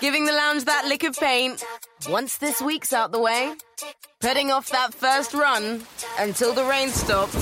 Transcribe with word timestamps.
Giving 0.00 0.24
the 0.24 0.32
lounge 0.32 0.64
that 0.64 0.86
lick 0.86 1.04
of 1.04 1.16
paint. 1.16 1.64
Once 2.08 2.38
this 2.38 2.60
week's 2.60 2.92
out 2.92 3.12
the 3.12 3.20
way, 3.20 3.54
heading 4.20 4.50
off 4.50 4.68
that 4.70 4.92
first 4.92 5.34
run 5.34 5.82
until 6.18 6.52
the 6.52 6.64
rain 6.64 6.88
stopped. 6.88 7.34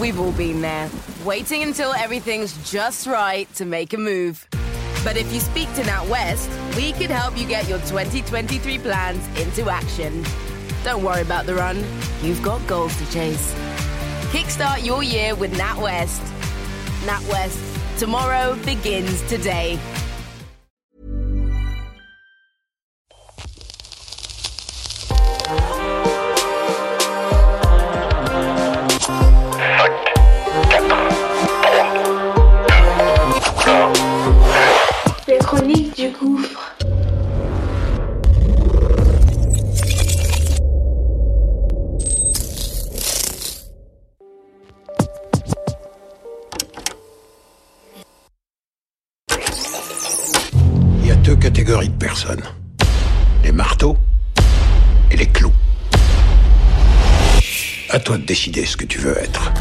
We've 0.00 0.18
all 0.18 0.32
been 0.32 0.60
there, 0.60 0.90
waiting 1.24 1.62
until 1.62 1.92
everything's 1.92 2.70
just 2.70 3.06
right 3.06 3.52
to 3.54 3.64
make 3.64 3.92
a 3.92 3.98
move. 3.98 4.46
But 5.04 5.16
if 5.16 5.32
you 5.32 5.40
speak 5.40 5.72
to 5.74 5.82
NatWest, 5.82 6.76
we 6.76 6.92
could 6.92 7.10
help 7.10 7.38
you 7.38 7.46
get 7.46 7.68
your 7.68 7.78
2023 7.80 8.78
plans 8.78 9.26
into 9.38 9.70
action. 9.70 10.24
Don't 10.84 11.02
worry 11.02 11.22
about 11.22 11.46
the 11.46 11.54
run, 11.54 11.84
you've 12.22 12.42
got 12.42 12.66
goals 12.66 12.96
to 12.96 13.10
chase. 13.12 13.54
Kickstart 14.32 14.84
your 14.84 15.02
year 15.02 15.34
with 15.34 15.52
NatWest. 15.54 16.20
NatWest, 17.06 17.98
tomorrow 17.98 18.56
begins 18.64 19.22
today. 19.28 19.78
Deux 51.26 51.34
catégories 51.34 51.88
de 51.88 51.96
personnes. 51.96 52.42
Les 53.42 53.50
marteaux 53.50 53.96
et 55.10 55.16
les 55.16 55.26
clous. 55.26 55.52
À 57.90 57.98
toi 57.98 58.16
de 58.16 58.22
décider 58.22 58.64
ce 58.64 58.76
que 58.76 58.84
tu 58.86 58.98
veux 58.98 59.18
être. 59.18 59.52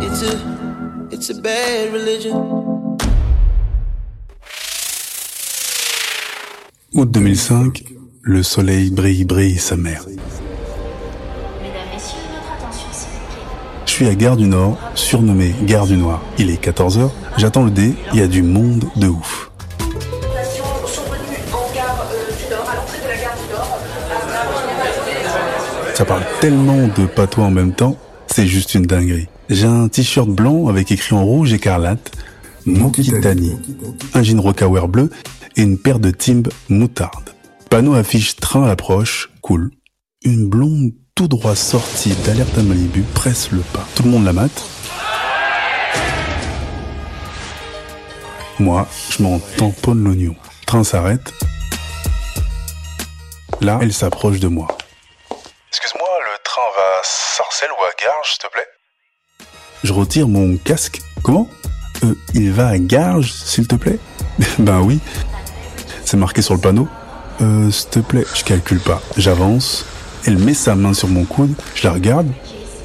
It's 0.00 0.22
a, 0.22 0.36
it's 1.12 1.30
a 1.30 1.34
bad 1.42 1.92
religion. 1.92 2.96
Août 6.92 7.10
2005, 7.10 7.82
le 8.22 8.44
soleil 8.44 8.90
brille, 8.90 9.24
brille 9.24 9.58
sa 9.58 9.76
mère. 9.76 10.04
Mesdames, 10.06 11.82
Messieurs, 11.92 12.18
notre 12.32 12.52
attention 12.64 12.86
suis 13.96 14.08
à 14.08 14.14
Gare 14.14 14.36
du 14.36 14.44
Nord, 14.44 14.78
surnommé 14.94 15.54
Gare 15.62 15.86
du 15.86 15.96
Noir. 15.96 16.20
Il 16.36 16.50
est 16.50 16.62
14h, 16.62 17.08
j'attends 17.38 17.64
le 17.64 17.70
dé, 17.70 17.94
il 18.12 18.18
y 18.18 18.22
a 18.22 18.26
du 18.26 18.42
monde 18.42 18.84
de 18.94 19.08
ouf. 19.08 19.50
Ça 25.94 26.04
parle 26.04 26.24
tellement 26.42 26.88
de 26.88 27.06
patois 27.06 27.44
en 27.46 27.50
même 27.50 27.72
temps, 27.72 27.96
c'est 28.26 28.46
juste 28.46 28.74
une 28.74 28.84
dinguerie. 28.84 29.28
J'ai 29.48 29.66
un 29.66 29.88
t-shirt 29.88 30.28
blanc 30.28 30.68
avec 30.68 30.92
écrit 30.92 31.14
en 31.14 31.24
rouge 31.24 31.54
écarlate 31.54 32.12
Mokitani, 32.66 33.56
un 34.12 34.22
jean 34.22 34.42
rocawear 34.42 34.88
bleu 34.88 35.08
et 35.56 35.62
une 35.62 35.78
paire 35.78 36.00
de 36.00 36.10
timbes 36.10 36.48
moutarde. 36.68 37.30
Panneau 37.70 37.94
affiche 37.94 38.36
train 38.36 38.68
approche, 38.68 39.30
cool. 39.40 39.70
Une 40.22 40.50
blonde 40.50 40.92
tout 41.16 41.28
droit 41.28 41.56
sortie 41.56 42.14
d'alerte 42.26 42.58
à 42.58 42.62
Malibu 42.62 43.00
presse 43.14 43.50
le 43.50 43.60
pas. 43.60 43.86
Tout 43.94 44.02
le 44.02 44.10
monde 44.10 44.26
la 44.26 44.34
mate. 44.34 44.62
Moi, 48.58 48.86
je 49.08 49.22
m'en 49.22 49.38
tamponne 49.56 50.04
l'oignon. 50.04 50.36
Train 50.66 50.84
s'arrête. 50.84 51.32
Là, 53.62 53.78
elle 53.80 53.94
s'approche 53.94 54.40
de 54.40 54.48
moi. 54.48 54.68
Excuse-moi, 55.70 56.06
le 56.20 56.42
train 56.44 56.60
va 56.76 56.82
à 56.82 57.02
Sarcelles 57.02 57.70
ou 57.70 57.82
à 57.82 57.90
Garges, 57.98 58.32
s'il 58.32 58.38
te 58.38 58.52
plaît? 58.52 59.48
Je 59.84 59.92
retire 59.94 60.28
mon 60.28 60.58
casque. 60.58 61.00
Comment? 61.22 61.48
Euh, 62.04 62.14
Il 62.34 62.52
va 62.52 62.68
à 62.68 62.78
Garges, 62.78 63.32
s'il 63.32 63.66
te 63.66 63.74
plaît? 63.76 63.98
Ben 64.58 64.80
oui. 64.80 65.00
C'est 66.04 66.18
marqué 66.18 66.42
sur 66.42 66.52
le 66.52 66.60
panneau. 66.60 66.88
Euh, 67.40 67.70
s'il 67.70 67.88
te 67.88 68.00
plaît, 68.00 68.26
je 68.34 68.44
calcule 68.44 68.80
pas. 68.80 69.00
J'avance. 69.16 69.86
Elle 70.26 70.38
met 70.38 70.54
sa 70.54 70.74
main 70.74 70.92
sur 70.92 71.08
mon 71.08 71.24
coude. 71.24 71.54
Je 71.76 71.86
la 71.86 71.94
regarde. 71.94 72.26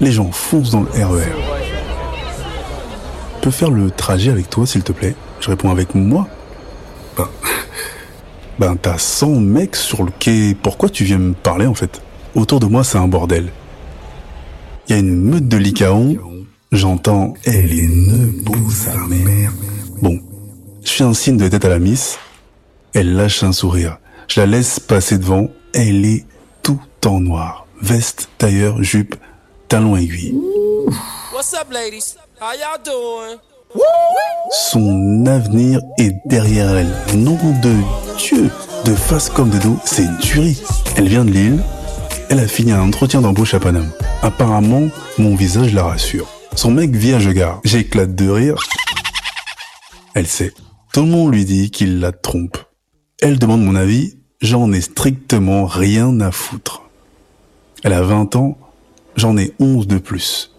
Les 0.00 0.12
gens 0.12 0.30
foncent 0.30 0.70
dans 0.70 0.82
le 0.82 0.90
RER. 0.90 1.32
Je 3.36 3.40
peux 3.40 3.50
faire 3.50 3.70
le 3.70 3.90
trajet 3.90 4.30
avec 4.30 4.50
toi, 4.50 4.66
s'il 4.66 4.82
te 4.82 4.92
plaît? 4.92 5.14
Je 5.40 5.48
réponds 5.48 5.70
avec 5.70 5.94
moi. 5.94 6.28
Ben, 7.16 7.28
ben 8.58 8.76
t'as 8.76 8.98
100 8.98 9.40
mecs 9.40 9.76
sur 9.76 10.04
le 10.04 10.12
quai. 10.18 10.54
Pourquoi 10.62 10.90
tu 10.90 11.04
viens 11.04 11.18
me 11.18 11.32
parler, 11.32 11.66
en 11.66 11.74
fait? 11.74 12.02
Autour 12.34 12.60
de 12.60 12.66
moi, 12.66 12.84
c'est 12.84 12.98
un 12.98 13.08
bordel. 13.08 13.50
Il 14.88 14.92
y 14.92 14.96
a 14.96 14.98
une 14.98 15.16
meute 15.16 15.48
de 15.48 15.56
licaons. 15.56 16.18
J'entends 16.70 17.34
«Elle 17.44 17.72
est 17.72 17.88
nebou, 17.88 18.70
sa 18.70 18.96
mère». 19.06 19.52
Bon, 20.02 20.18
je 20.84 20.90
fais 20.90 21.04
un 21.04 21.14
signe 21.14 21.38
de 21.38 21.48
tête 21.48 21.64
à 21.64 21.68
la 21.68 21.78
miss. 21.78 22.18
Elle 22.92 23.14
lâche 23.14 23.42
un 23.42 23.52
sourire. 23.52 23.98
Je 24.28 24.40
la 24.40 24.46
laisse 24.46 24.80
passer 24.80 25.16
devant. 25.16 25.48
Elle 25.74 26.04
est 26.04 26.26
en 27.06 27.20
noir. 27.20 27.66
Veste, 27.80 28.28
tailleur, 28.38 28.82
jupe, 28.82 29.16
talons 29.68 29.96
aiguilles. 29.96 30.34
What's 31.34 31.52
up, 31.54 31.72
ladies? 31.72 32.16
How 32.40 32.52
y'all 32.54 32.78
doing? 32.84 33.38
Son 34.50 35.24
avenir 35.26 35.80
est 35.98 36.14
derrière 36.26 36.76
elle. 36.76 36.92
Nom 37.16 37.38
de 37.62 37.74
Dieu 38.18 38.50
De 38.84 38.94
face 38.94 39.30
comme 39.30 39.50
de 39.50 39.58
dos, 39.58 39.76
c'est 39.84 40.04
une 40.04 40.18
tuerie. 40.18 40.60
Elle 40.96 41.08
vient 41.08 41.24
de 41.24 41.30
Lille. 41.30 41.62
Elle 42.28 42.38
a 42.38 42.46
fini 42.46 42.72
un 42.72 42.80
entretien 42.82 43.20
d'embauche 43.20 43.54
à 43.54 43.60
Paname. 43.60 43.90
Apparemment, 44.22 44.88
mon 45.18 45.34
visage 45.34 45.72
la 45.72 45.84
rassure. 45.84 46.28
Son 46.54 46.70
mec 46.70 46.94
vit 46.94 47.14
à 47.14 47.32
Gare. 47.32 47.60
J'éclate 47.64 48.14
de 48.14 48.28
rire. 48.28 48.56
Elle 50.14 50.26
sait. 50.26 50.52
Tout 50.92 51.00
le 51.00 51.06
monde 51.06 51.32
lui 51.32 51.44
dit 51.44 51.70
qu'il 51.70 52.00
la 52.00 52.12
trompe. 52.12 52.58
Elle 53.22 53.38
demande 53.38 53.64
mon 53.64 53.74
avis. 53.74 54.18
J'en 54.42 54.72
ai 54.72 54.80
strictement 54.80 55.66
rien 55.66 56.20
à 56.20 56.30
foutre. 56.30 56.81
Elle 57.82 57.92
a 57.92 58.02
20 58.02 58.36
ans. 58.36 58.56
J'en 59.16 59.36
ai 59.36 59.52
11 59.58 59.86
de 59.86 59.98
plus. 59.98 60.52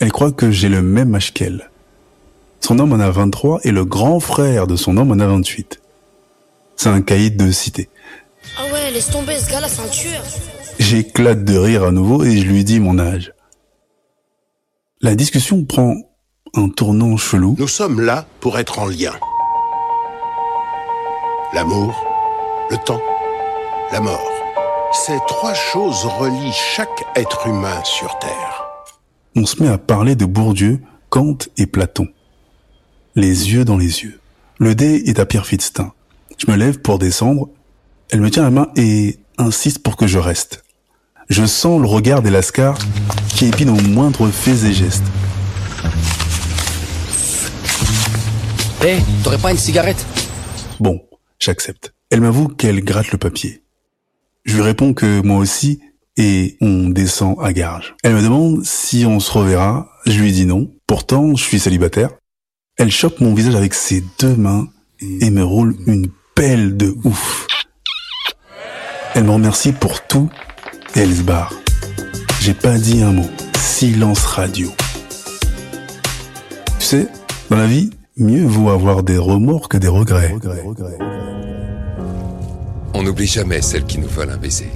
Elle 0.00 0.12
croit 0.12 0.32
que 0.32 0.50
j'ai 0.50 0.68
le 0.68 0.82
même 0.82 1.14
âge 1.14 1.32
qu'elle. 1.32 1.70
Son 2.60 2.78
homme 2.78 2.92
en 2.92 3.00
a 3.00 3.10
23 3.10 3.60
et 3.64 3.70
le 3.70 3.84
grand 3.84 4.20
frère 4.20 4.66
de 4.66 4.76
son 4.76 4.96
homme 4.96 5.10
en 5.10 5.18
a 5.18 5.26
28. 5.26 5.80
C'est 6.76 6.88
un 6.88 7.00
caïd 7.00 7.36
de 7.36 7.50
cité. 7.50 7.88
Ah 8.56 8.62
ouais, 8.72 8.90
laisse 8.90 9.10
tomber, 9.10 9.36
ce 9.36 9.50
gars-là, 9.50 9.68
c'est 9.68 9.80
un 9.80 9.88
tueur. 9.88 10.22
J'éclate 10.78 11.44
de 11.44 11.56
rire 11.56 11.84
à 11.84 11.90
nouveau 11.90 12.24
et 12.24 12.38
je 12.38 12.46
lui 12.46 12.64
dis 12.64 12.78
mon 12.78 12.98
âge. 12.98 13.32
La 15.00 15.14
discussion 15.14 15.64
prend 15.64 15.94
un 16.54 16.68
tournant 16.68 17.16
chelou. 17.16 17.56
Nous 17.58 17.68
sommes 17.68 18.00
là 18.00 18.26
pour 18.40 18.58
être 18.58 18.78
en 18.78 18.86
lien. 18.86 19.12
L'amour, 21.52 21.94
le 22.70 22.76
temps, 22.76 23.00
la 23.92 24.00
mort. 24.00 24.37
Ces 24.92 25.18
trois 25.26 25.54
choses 25.54 26.04
relient 26.04 26.52
chaque 26.52 27.04
être 27.14 27.46
humain 27.46 27.82
sur 27.84 28.18
Terre. 28.18 28.64
On 29.36 29.44
se 29.44 29.62
met 29.62 29.68
à 29.68 29.76
parler 29.76 30.16
de 30.16 30.24
Bourdieu, 30.24 30.80
Kant 31.10 31.36
et 31.56 31.66
Platon. 31.66 32.08
Les 33.14 33.52
yeux 33.52 33.64
dans 33.64 33.76
les 33.76 34.02
yeux. 34.02 34.18
Le 34.58 34.74
dé 34.74 35.02
est 35.06 35.18
à 35.18 35.26
Pierre 35.26 35.46
Fitztin. 35.46 35.92
Je 36.38 36.50
me 36.50 36.56
lève 36.56 36.80
pour 36.80 36.98
descendre. 36.98 37.48
Elle 38.10 38.22
me 38.22 38.30
tient 38.30 38.42
la 38.42 38.50
main 38.50 38.68
et 38.76 39.18
insiste 39.36 39.82
pour 39.82 39.96
que 39.96 40.06
je 40.06 40.18
reste. 40.18 40.64
Je 41.28 41.44
sens 41.44 41.80
le 41.80 41.86
regard 41.86 42.22
des 42.22 42.30
Lascars 42.30 42.78
qui 43.28 43.46
épine 43.46 43.70
aux 43.70 43.80
moindres 43.80 44.28
faits 44.30 44.64
et 44.64 44.72
gestes. 44.72 45.04
Hé, 48.82 48.98
t'aurais 49.22 49.38
pas 49.38 49.50
une 49.50 49.58
cigarette? 49.58 50.04
Bon, 50.80 51.02
j'accepte. 51.38 51.92
Elle 52.10 52.22
m'avoue 52.22 52.48
qu'elle 52.48 52.82
gratte 52.82 53.12
le 53.12 53.18
papier. 53.18 53.62
Je 54.48 54.54
lui 54.54 54.62
réponds 54.62 54.94
que 54.94 55.20
moi 55.20 55.36
aussi, 55.36 55.78
et 56.16 56.56
on 56.62 56.88
descend 56.88 57.36
à 57.42 57.52
Garges. 57.52 57.94
Elle 58.02 58.14
me 58.14 58.22
demande 58.22 58.64
si 58.64 59.04
on 59.04 59.20
se 59.20 59.30
reverra. 59.30 59.90
Je 60.06 60.18
lui 60.18 60.32
dis 60.32 60.46
non. 60.46 60.72
Pourtant, 60.86 61.36
je 61.36 61.44
suis 61.44 61.60
célibataire. 61.60 62.08
Elle 62.78 62.90
chope 62.90 63.20
mon 63.20 63.34
visage 63.34 63.54
avec 63.54 63.74
ses 63.74 64.02
deux 64.18 64.34
mains 64.36 64.66
et 65.20 65.28
me 65.28 65.44
roule 65.44 65.76
une 65.86 66.06
pelle 66.34 66.78
de 66.78 66.96
ouf. 67.04 67.46
Elle 69.14 69.24
me 69.24 69.32
remercie 69.32 69.72
pour 69.72 70.06
tout 70.06 70.30
et 70.96 71.00
elle 71.00 71.14
se 71.14 71.22
barre. 71.22 71.52
J'ai 72.40 72.54
pas 72.54 72.78
dit 72.78 73.02
un 73.02 73.12
mot. 73.12 73.28
Silence 73.58 74.24
radio. 74.24 74.70
Tu 76.78 76.86
sais, 76.86 77.08
dans 77.50 77.58
la 77.58 77.66
vie, 77.66 77.90
mieux 78.16 78.46
vaut 78.46 78.70
avoir 78.70 79.02
des 79.02 79.18
remords 79.18 79.68
que 79.68 79.76
des 79.76 79.88
regrets. 79.88 80.34
On 82.94 83.02
n'oublie 83.02 83.26
jamais 83.26 83.62
celles 83.62 83.84
qui 83.84 83.98
nous 83.98 84.08
veulent 84.08 84.30
un 84.30 84.36
baiser. 84.36 84.70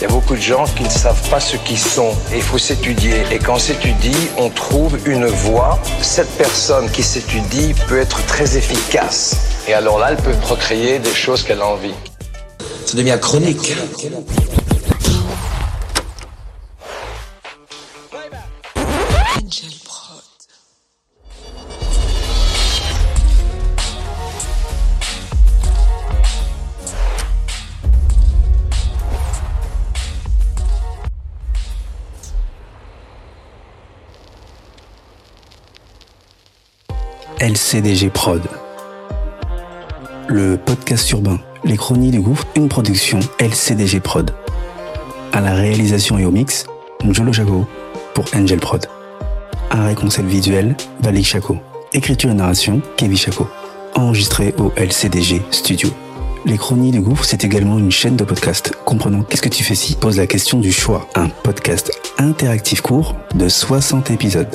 Il 0.00 0.02
y 0.02 0.04
a 0.04 0.08
beaucoup 0.08 0.36
de 0.36 0.40
gens 0.40 0.64
qui 0.76 0.84
ne 0.84 0.88
savent 0.88 1.28
pas 1.28 1.40
ce 1.40 1.56
qu'ils 1.56 1.78
sont 1.78 2.12
et 2.32 2.36
il 2.36 2.42
faut 2.42 2.58
s'étudier. 2.58 3.22
Et 3.32 3.38
quand 3.38 3.54
on 3.54 3.58
s'étudie, 3.58 4.28
on 4.36 4.48
trouve 4.48 4.98
une 5.06 5.26
voie. 5.26 5.78
Cette 6.02 6.30
personne 6.38 6.88
qui 6.90 7.02
s'étudie 7.02 7.74
peut 7.88 7.98
être 7.98 8.24
très 8.26 8.56
efficace. 8.56 9.36
Et 9.66 9.74
alors 9.74 9.98
là, 9.98 10.08
elle 10.10 10.16
peut 10.16 10.36
procréer 10.40 10.98
des 10.98 11.14
choses 11.14 11.42
qu'elle 11.42 11.60
a 11.60 11.66
envie. 11.66 11.94
Ça 12.86 12.96
devient 12.96 13.18
chronique. 13.20 13.74
LCDG 37.48 38.10
Prod. 38.10 38.42
Le 40.28 40.58
podcast 40.58 41.10
urbain, 41.12 41.40
les 41.64 41.78
chroniques 41.78 42.10
du 42.10 42.20
gouffre, 42.20 42.46
une 42.56 42.68
production 42.68 43.20
LCDG 43.38 44.00
Prod. 44.00 44.32
À 45.32 45.40
la 45.40 45.54
réalisation 45.54 46.18
et 46.18 46.26
au 46.26 46.30
mix, 46.30 46.66
Njolo 47.02 47.32
Chaco 47.32 47.66
pour 48.12 48.26
Angel 48.36 48.58
Prod. 48.58 48.84
Un 49.70 49.94
concept 49.94 50.28
visuel, 50.28 50.76
Valik 51.00 51.24
Chaco. 51.24 51.56
Écriture 51.94 52.28
et 52.28 52.34
narration, 52.34 52.82
Kevin 52.98 53.16
Chaco. 53.16 53.48
Enregistré 53.94 54.54
au 54.58 54.70
LCDG 54.76 55.40
Studio. 55.50 55.88
Les 56.44 56.58
Chroniques 56.58 56.92
du 56.92 57.00
Gouffre, 57.00 57.24
c'est 57.24 57.44
également 57.44 57.78
une 57.78 57.90
chaîne 57.90 58.16
de 58.16 58.24
podcast 58.24 58.74
comprenant 58.84 59.22
Qu'est-ce 59.22 59.40
que 59.40 59.48
tu 59.48 59.64
fais 59.64 59.74
si 59.74 59.94
pose 59.94 60.18
la 60.18 60.26
question 60.26 60.60
du 60.60 60.70
choix. 60.70 61.08
Un 61.14 61.30
podcast 61.30 61.98
interactif 62.18 62.82
court 62.82 63.14
de 63.34 63.48
60 63.48 64.10
épisodes 64.10 64.54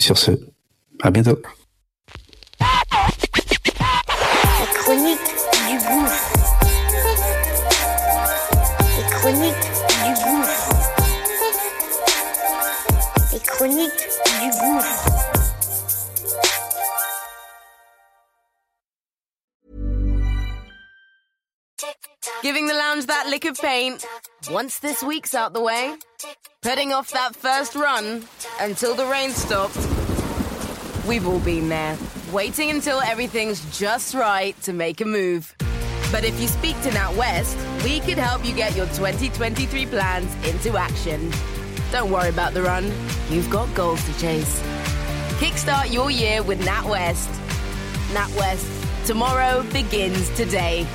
Sur 0.00 0.16
ce, 0.16 0.30
à 1.02 1.10
bientôt. 1.10 1.38
Les 2.60 2.66
chroniques 4.74 5.18
du 5.68 5.78
gouffre. 5.86 6.32
Les 8.96 9.04
chroniques 9.10 9.68
du 10.04 10.10
gouffre. 10.24 10.70
Les 13.32 13.40
chroniques 13.40 14.08
du 14.40 14.48
gouffre. 14.60 15.04
Giving 22.42 22.66
the 22.68 22.74
lounge 22.74 23.06
that 23.06 23.28
lick 23.28 23.44
of 23.44 23.60
paint. 23.60 24.06
Once 24.46 24.78
this 24.78 25.02
week's 25.02 25.34
out 25.34 25.52
the 25.52 25.60
way, 25.60 25.94
putting 26.62 26.92
off 26.92 27.10
that 27.10 27.36
first 27.36 27.74
run 27.74 28.24
until 28.60 28.94
the 28.94 29.04
rain 29.04 29.30
stopped. 29.30 29.76
We've 31.06 31.26
all 31.26 31.40
been 31.40 31.68
there, 31.68 31.98
waiting 32.32 32.70
until 32.70 33.00
everything's 33.00 33.78
just 33.78 34.14
right 34.14 34.58
to 34.62 34.72
make 34.72 35.00
a 35.02 35.04
move. 35.04 35.54
But 36.10 36.24
if 36.24 36.40
you 36.40 36.48
speak 36.48 36.80
to 36.82 36.88
NatWest, 36.90 37.84
we 37.84 38.00
could 38.00 38.16
help 38.16 38.44
you 38.44 38.54
get 38.54 38.74
your 38.74 38.86
2023 38.86 39.86
plans 39.86 40.48
into 40.48 40.78
action. 40.78 41.30
Don't 41.90 42.10
worry 42.10 42.30
about 42.30 42.54
the 42.54 42.62
run, 42.62 42.90
you've 43.28 43.50
got 43.50 43.72
goals 43.74 44.02
to 44.04 44.18
chase. 44.18 44.62
Kickstart 45.40 45.92
your 45.92 46.10
year 46.10 46.42
with 46.42 46.60
NatWest. 46.64 47.28
NatWest, 48.14 49.06
tomorrow 49.06 49.62
begins 49.72 50.30
today. 50.30 50.86